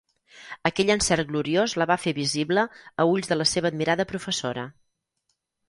Aquell 0.69 0.87
encert 0.93 1.29
gloriós 1.31 1.75
la 1.81 1.87
va 1.91 1.99
fer 2.05 2.15
visible 2.21 2.65
a 3.03 3.07
ulls 3.13 3.31
de 3.35 3.39
la 3.41 3.49
seva 3.53 3.73
admirada 3.73 4.09
professora. 4.15 4.69